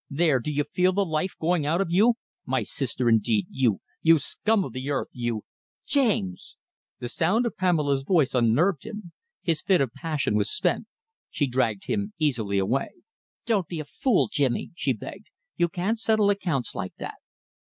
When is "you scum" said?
4.01-4.65